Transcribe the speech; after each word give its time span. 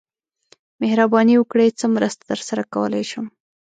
مهرباني 0.81 1.35
وکړئ 1.37 1.69
څه 1.79 1.85
مرسته 1.95 2.23
درسره 2.31 2.63
کولای 2.73 3.03
شم 3.11 3.25